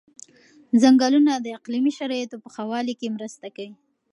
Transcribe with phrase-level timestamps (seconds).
[0.81, 3.73] ځنګلونه د اقلیمي شرایطو په ښه والي کې مرسته کوي.